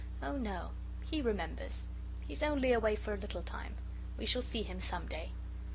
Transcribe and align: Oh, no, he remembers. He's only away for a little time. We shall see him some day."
Oh, 0.19 0.35
no, 0.35 0.71
he 1.05 1.21
remembers. 1.21 1.85
He's 2.27 2.41
only 2.41 2.73
away 2.73 2.95
for 2.95 3.13
a 3.13 3.17
little 3.17 3.43
time. 3.43 3.75
We 4.17 4.25
shall 4.25 4.41
see 4.41 4.63
him 4.63 4.81
some 4.81 5.05
day." 5.07 5.29